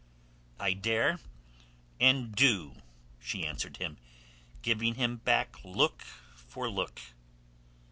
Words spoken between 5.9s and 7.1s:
for look.